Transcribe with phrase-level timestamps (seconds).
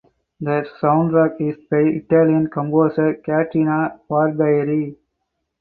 [0.39, 4.95] The soundtrack is by Italian composer Caterina Barbieri.